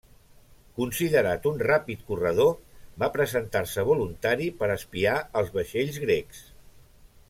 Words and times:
Considerat 0.77 1.45
un 1.49 1.59
ràpid 1.65 2.01
corredor, 2.07 2.49
va 3.05 3.11
presentar-se 3.19 3.87
voluntari 3.93 4.51
per 4.63 4.75
espiar 4.81 5.17
els 5.43 5.57
vaixells 5.61 6.05
grecs. 6.09 6.47